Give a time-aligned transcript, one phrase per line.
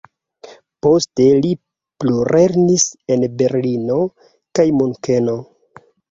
[0.85, 1.49] Poste li
[2.03, 3.97] plulernis en Berlino
[4.61, 5.37] kaj Munkeno.